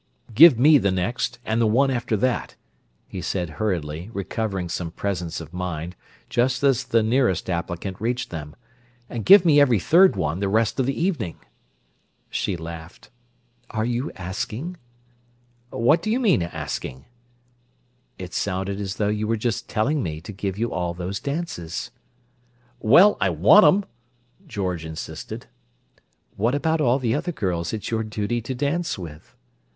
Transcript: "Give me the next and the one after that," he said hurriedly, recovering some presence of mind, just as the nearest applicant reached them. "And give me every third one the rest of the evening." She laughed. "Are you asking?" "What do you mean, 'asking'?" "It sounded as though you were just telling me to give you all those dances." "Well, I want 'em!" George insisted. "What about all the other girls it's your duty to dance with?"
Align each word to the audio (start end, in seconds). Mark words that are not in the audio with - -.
"Give 0.33 0.57
me 0.57 0.79
the 0.79 0.89
next 0.89 1.37
and 1.45 1.61
the 1.61 1.67
one 1.67 1.91
after 1.91 2.17
that," 2.17 2.55
he 3.07 3.21
said 3.21 3.51
hurriedly, 3.61 4.09
recovering 4.11 4.67
some 4.67 4.89
presence 4.89 5.39
of 5.39 5.53
mind, 5.53 5.95
just 6.27 6.63
as 6.63 6.85
the 6.85 7.03
nearest 7.03 7.51
applicant 7.51 8.01
reached 8.01 8.31
them. 8.31 8.55
"And 9.11 9.25
give 9.27 9.45
me 9.45 9.61
every 9.61 9.77
third 9.77 10.15
one 10.15 10.39
the 10.39 10.49
rest 10.49 10.79
of 10.79 10.87
the 10.87 10.99
evening." 10.99 11.37
She 12.31 12.57
laughed. 12.57 13.11
"Are 13.69 13.85
you 13.85 14.11
asking?" 14.13 14.77
"What 15.69 16.01
do 16.01 16.09
you 16.09 16.19
mean, 16.19 16.41
'asking'?" 16.41 17.05
"It 18.17 18.33
sounded 18.33 18.81
as 18.81 18.95
though 18.95 19.07
you 19.09 19.27
were 19.27 19.37
just 19.37 19.69
telling 19.69 20.01
me 20.01 20.19
to 20.21 20.31
give 20.33 20.57
you 20.57 20.73
all 20.73 20.95
those 20.95 21.19
dances." 21.19 21.91
"Well, 22.79 23.17
I 23.21 23.29
want 23.29 23.67
'em!" 23.67 23.85
George 24.47 24.83
insisted. 24.83 25.45
"What 26.37 26.55
about 26.55 26.81
all 26.81 26.97
the 26.97 27.13
other 27.13 27.31
girls 27.31 27.71
it's 27.71 27.91
your 27.91 28.01
duty 28.03 28.41
to 28.41 28.55
dance 28.55 28.97
with?" 28.97 29.35